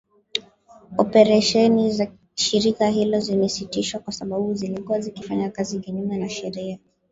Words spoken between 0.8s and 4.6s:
Operesheni za shirika hilo zimesitishwa kwa sababu